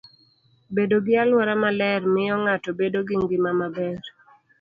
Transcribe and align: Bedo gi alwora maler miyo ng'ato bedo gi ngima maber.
Bedo 0.75 0.95
gi 1.05 1.13
alwora 1.23 1.53
maler 1.63 2.01
miyo 2.13 2.35
ng'ato 2.43 2.69
bedo 2.79 2.99
gi 3.07 3.15
ngima 3.23 3.51
maber. 3.59 3.99